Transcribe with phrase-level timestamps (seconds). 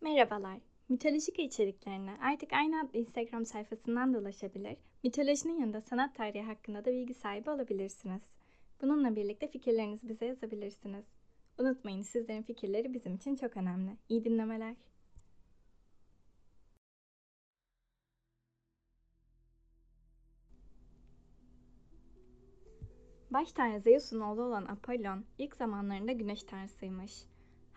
[0.00, 0.58] Merhabalar.
[0.88, 6.92] Mitolojik içeriklerine artık aynı adlı Instagram sayfasından da ulaşabilir, mitolojinin yanında sanat tarihi hakkında da
[6.92, 8.22] bilgi sahibi olabilirsiniz.
[8.82, 11.04] Bununla birlikte fikirlerinizi bize yazabilirsiniz.
[11.58, 13.96] Unutmayın sizlerin fikirleri bizim için çok önemli.
[14.08, 14.74] İyi dinlemeler.
[23.30, 27.12] Baş tanrı Zeus'un oğlu olan Apollon ilk zamanlarında güneş tanrısıymış.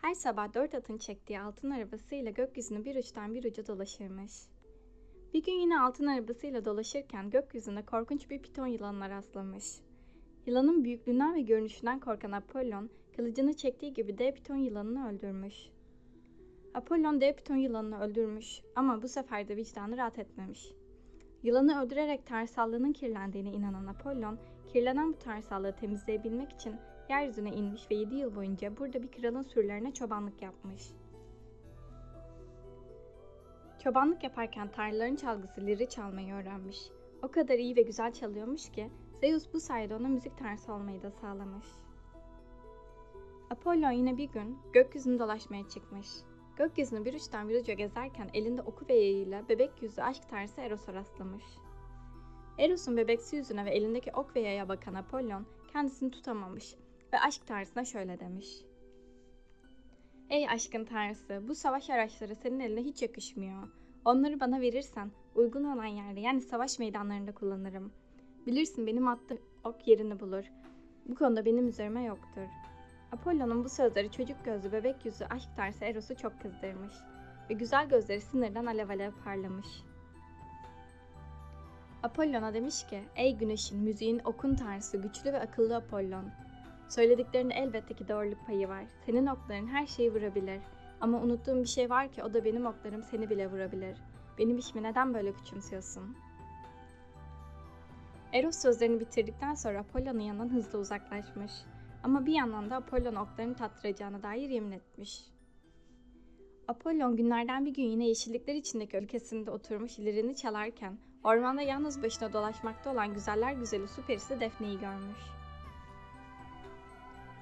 [0.02, 4.32] Her sabah dört atın çektiği altın arabasıyla gökyüzünü bir uçtan bir uca dolaşırmış.
[5.34, 9.66] Bir gün yine altın arabasıyla dolaşırken gökyüzünde korkunç bir piton yılanına rastlamış.
[10.46, 15.56] Yılanın büyüklüğünden ve görünüşünden korkan Apollon, kılıcını çektiği gibi dev piton yılanını öldürmüş.
[16.74, 20.72] Apollon dev piton yılanını öldürmüş ama bu sefer de vicdanı rahat etmemiş.
[21.44, 24.40] Yılanı öldürerek tanrısallığının kirlendiğine inanan Apollon,
[24.74, 26.76] kirlenen bu tanrısallığı temizleyebilmek için
[27.10, 30.92] yeryüzüne inmiş ve 7 yıl boyunca burada bir kralın sürülerine çobanlık yapmış.
[33.84, 36.80] Çobanlık yaparken tanrıların çalgısı liri çalmayı öğrenmiş.
[37.24, 38.90] O kadar iyi ve güzel çalıyormuş ki
[39.22, 41.66] Zeus bu sayede ona müzik tanrısı olmayı da sağlamış.
[43.50, 46.08] Apollon yine bir gün gökyüzünü dolaşmaya çıkmış.
[46.58, 50.94] Gökyüzünü bir uçtan bir uca gezerken elinde oku ve yayıyla bebek yüzlü aşk tanrısı Eros'a
[50.94, 51.44] rastlamış.
[52.60, 56.76] Eros'un bebeksi yüzüne ve elindeki ok ve yaya bakan Apollon kendisini tutamamış
[57.14, 58.48] ve aşk tanrısına şöyle demiş.
[60.30, 63.68] Ey aşkın tanrısı, bu savaş araçları senin eline hiç yakışmıyor.
[64.06, 67.94] Onları bana verirsen uygun olan yerde yani savaş meydanlarında kullanırım.
[68.48, 70.44] Bilirsin benim attığım ok yerini bulur.
[71.06, 72.48] Bu konuda benim üzerime yoktur.
[73.12, 76.94] Apollon'un bu sözleri çocuk gözlü bebek yüzü aşk tanrısı Eros'u çok kızdırmış
[77.50, 79.68] ve güzel gözleri sinirden alev alev parlamış.
[82.04, 86.32] Apollon'a demiş ki, ey güneşin, müziğin, okun tanrısı, güçlü ve akıllı Apollon.
[86.92, 88.84] Söylediklerinde elbette ki doğruluk payı var.
[89.06, 90.62] Senin okların her şeyi vurabilir.
[91.02, 93.98] Ama unuttuğum bir şey var ki o da benim oklarım seni bile vurabilir.
[94.38, 96.18] Benim işimi neden böyle küçümsüyorsun?
[98.34, 101.52] Eros sözlerini bitirdikten sonra Apollon'un yanından hızlı uzaklaşmış.
[102.04, 105.26] Ama bir yandan da Apollon oklarını tattıracağına dair yemin etmiş.
[106.68, 112.92] Apollon günlerden bir gün yine yeşillikler içindeki ülkesinde oturmuş lirini çalarken ormanda yalnız başına dolaşmakta
[112.92, 115.41] olan güzeller güzeli su perisi Defne'yi görmüş.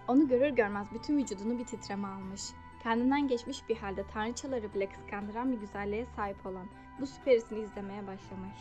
[0.09, 2.41] Onu görür görmez bütün vücudunu bir titreme almış.
[2.83, 6.67] Kendinden geçmiş bir halde tanrıçaları bile kıskandıran bir güzelliğe sahip olan
[6.99, 8.57] bu süperisini izlemeye başlamış.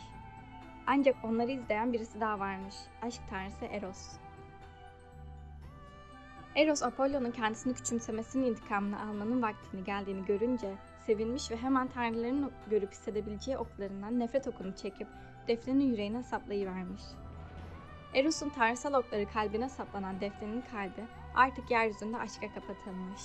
[0.87, 2.75] Ancak onları izleyen birisi daha varmış.
[3.01, 4.07] Aşk tanrısı Eros.
[6.55, 13.57] Eros Apollon'un kendisini küçümsemesinin intikamını almanın vaktini geldiğini görünce sevinmiş ve hemen tanrıların görüp hissedebileceği
[13.57, 15.07] oklarından nefret okunu çekip
[15.47, 17.03] Defne'nin yüreğine saplayıvermiş.
[18.13, 21.05] Eros'un tanrısal okları kalbine saplanan Defne'nin kalbi
[21.35, 23.21] artık yeryüzünde aşka kapatılmış.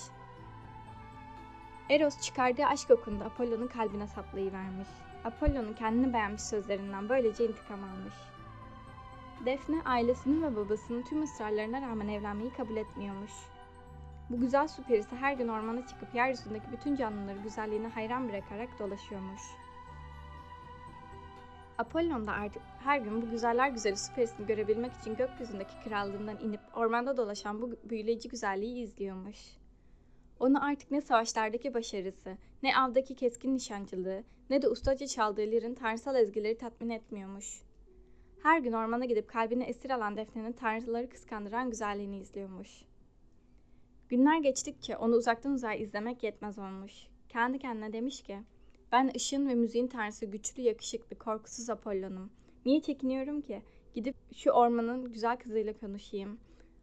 [1.91, 4.89] Eros çıkardığı aşk okunu Apollon'un kalbine saplayıvermiş.
[5.25, 8.15] Apollon'un kendini beğenmiş sözlerinden böylece intikam almış.
[9.47, 13.33] Defne ailesinin ve babasının tüm ısrarlarına rağmen evlenmeyi kabul etmiyormuş.
[14.31, 19.43] Bu güzel su perisi her gün ormana çıkıp yeryüzündeki bütün canlıları güzelliğine hayran bırakarak dolaşıyormuş.
[21.79, 26.61] Apollon da artık her gün bu güzeller güzeli su perisini görebilmek için gökyüzündeki krallığından inip
[26.75, 29.39] ormanda dolaşan bu büyüleyici güzelliği izliyormuş.
[30.41, 36.17] Onu artık ne savaşlardaki başarısı, ne avdaki keskin nişancılığı, ne de ustaca çaldığı lirin tanrısal
[36.17, 37.63] ezgileri tatmin etmiyormuş.
[38.43, 42.85] Her gün ormana gidip kalbini esir alan Defne'nin tanrıları kıskandıran güzelliğini izliyormuş.
[44.09, 46.93] Günler geçtikçe onu uzaktan uzağa izlemek yetmez olmuş.
[47.29, 48.39] Kendi kendine demiş ki,
[48.95, 52.31] ben ışın ve müziğin tanrısı güçlü, yakışıklı, korkusuz Apollon'um.
[52.67, 53.63] Niye çekiniyorum ki?
[53.95, 56.39] Gidip şu ormanın güzel kızıyla konuşayım.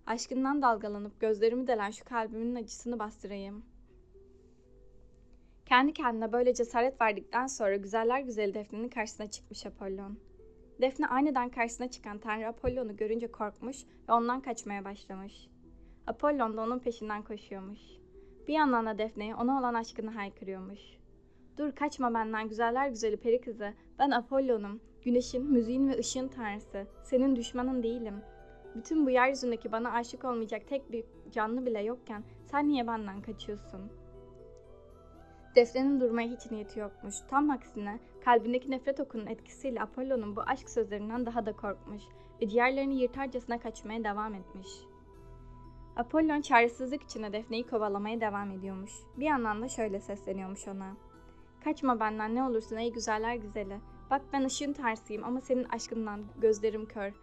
[0.08, 3.66] Aşkından dalgalanıp gözlerimi delen şu kalbimin acısını bastırayım.
[5.66, 10.18] Kendi kendine böyle cesaret verdikten sonra güzeller güzeli Defne'nin karşısına çıkmış Apollon.
[10.82, 13.78] Defne aniden karşısına çıkan Tanrı Apollon'u görünce korkmuş
[14.10, 15.48] ve ondan kaçmaya başlamış.
[16.08, 17.82] Apollon da onun peşinden koşuyormuş.
[18.48, 21.01] Bir yandan da Defne'ye ona olan aşkını haykırıyormuş.
[21.61, 23.73] Dur kaçma benden güzeller güzeli peri kızı.
[23.99, 24.81] Ben Apollon'um.
[25.03, 26.87] Güneşin, müziğin ve ışığın tanrısı.
[27.03, 28.22] Senin düşmanın değilim.
[28.75, 33.81] Bütün bu yeryüzündeki bana aşık olmayacak tek bir canlı bile yokken sen niye benden kaçıyorsun?
[35.55, 37.16] Defne'nin durmaya hiç niyeti yokmuş.
[37.29, 42.02] Tam aksine kalbindeki nefret okunun etkisiyle Apollon'un bu aşk sözlerinden daha da korkmuş
[42.41, 44.69] ve diğerlerini yırtarcasına kaçmaya devam etmiş.
[45.96, 48.91] Apollon çaresizlik içinde Defne'yi kovalamaya devam ediyormuş.
[49.17, 51.10] Bir yandan da şöyle sesleniyormuş ona.
[51.63, 53.79] Kaçma benden ne olursun ey güzeller güzeli.
[54.11, 57.13] Bak ben ışığın tanrısıyım ama senin aşkından gözlerim kör.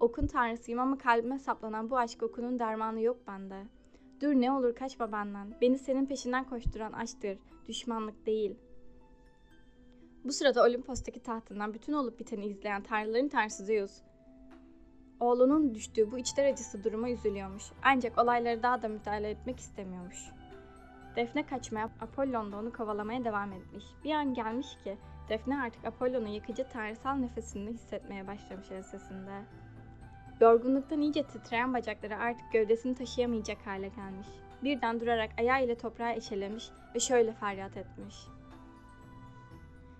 [0.00, 3.66] Okun tanrısıyım ama kalbime saplanan bu aşk okunun dermanı yok bende.
[4.20, 5.54] Dur ne olur kaçma benden.
[5.60, 8.58] Beni senin peşinden koşturan aşktır, düşmanlık değil.
[10.24, 14.02] Bu sırada Olimpos'taki tahtından bütün olup biteni izleyen tanrıların tanrısı Zeus,
[15.20, 17.64] oğlunun düştüğü bu içler acısı duruma üzülüyormuş.
[17.84, 20.37] Ancak olayları daha da müdahale etmek istemiyormuş.
[21.18, 23.84] Defne kaçmaya, Apollon da onu kovalamaya devam etmiş.
[24.04, 24.98] Bir an gelmiş ki
[25.28, 29.42] Defne artık Apollon'un yakıcı tanrısal nefesini hissetmeye başlamış ensesinde.
[30.40, 34.26] Yorgunluktan iyice titreyen bacakları artık gövdesini taşıyamayacak hale gelmiş.
[34.62, 38.16] Birden durarak ayağı ile toprağı eşelemiş ve şöyle feryat etmiş.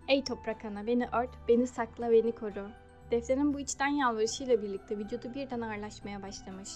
[0.09, 2.69] Ey toprak ana beni ört, beni sakla, beni koru.
[3.11, 6.71] Defne'nin bu içten yalvarışıyla birlikte vücudu birden ağırlaşmaya başlamış.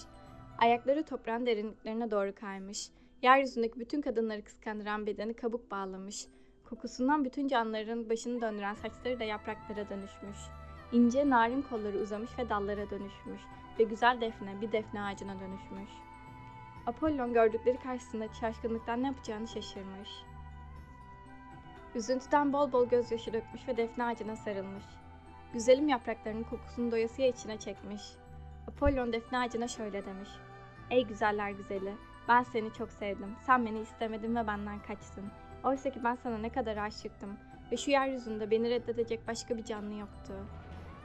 [0.57, 2.89] Ayakları toprağın derinliklerine doğru kaymış.
[3.23, 6.27] Yeryüzündeki bütün kadınları kıskandıran bedeni kabuk bağlamış.
[6.69, 10.37] Kokusundan bütün canlıların başını döndüren saçları da yapraklara dönüşmüş.
[10.91, 13.41] İnce narin kolları uzamış ve dallara dönüşmüş
[13.79, 15.89] ve güzel defne bir defne ağacına dönüşmüş.
[16.85, 20.09] Apollon gördükleri karşısında şaşkınlıktan ne yapacağını şaşırmış.
[21.95, 24.83] Üzüntüden bol bol gözyaşı dökmüş ve defne ağacına sarılmış.
[25.53, 28.01] Güzelim yapraklarının kokusunu doyasıya içine çekmiş.
[28.67, 30.29] Apollon defne ağacına şöyle demiş.
[30.89, 31.93] Ey güzeller güzeli,
[32.27, 33.35] ben seni çok sevdim.
[33.45, 35.25] Sen beni istemedin ve benden kaçtın.
[35.63, 37.37] Oysa ki ben sana ne kadar aşıktım
[37.71, 40.33] ve şu yeryüzünde beni reddedecek başka bir canlı yoktu.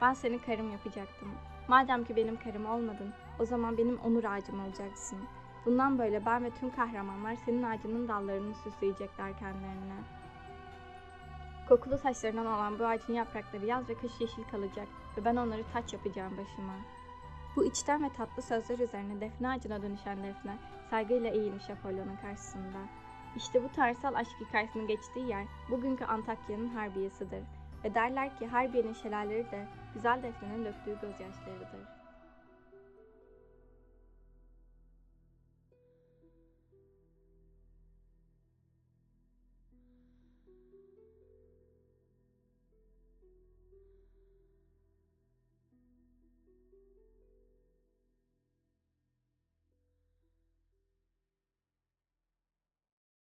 [0.01, 1.31] Ben seni karım yapacaktım.
[1.67, 5.19] Madem ki benim karım olmadın, o zaman benim onur ağacım olacaksın.
[5.65, 10.03] Bundan böyle ben ve tüm kahramanlar senin ağacının dallarını süsleyecekler kendilerine.
[11.69, 14.87] Kokulu saçlarından olan bu ağacın yaprakları yaz ve kış yeşil kalacak
[15.17, 16.73] ve ben onları taç yapacağım başıma.
[17.55, 20.57] Bu içten ve tatlı sözler üzerine defne ağacına dönüşen defne
[20.89, 22.79] saygıyla eğilmiş Apollon'un karşısında.
[23.35, 27.43] İşte bu tanrısal aşk hikayesinin geçtiği yer bugünkü Antakya'nın harbiyesidir.
[27.83, 31.98] Ve derler ki Harbiye'nin şelaleleri de güzel defnenin döktüğü gözyaşlarıdır.